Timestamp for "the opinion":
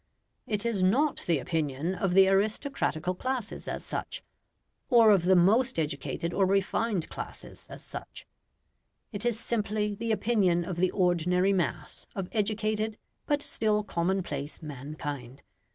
1.27-1.93, 9.93-10.65